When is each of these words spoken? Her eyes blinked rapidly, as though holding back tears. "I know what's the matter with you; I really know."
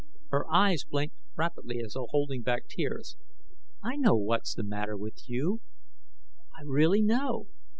Her 0.31 0.51
eyes 0.51 0.83
blinked 0.83 1.15
rapidly, 1.35 1.77
as 1.79 1.93
though 1.93 2.07
holding 2.09 2.41
back 2.41 2.67
tears. 2.67 3.17
"I 3.83 3.97
know 3.97 4.15
what's 4.15 4.55
the 4.55 4.63
matter 4.63 4.97
with 4.97 5.29
you; 5.29 5.61
I 6.57 6.61
really 6.63 7.03
know." 7.03 7.49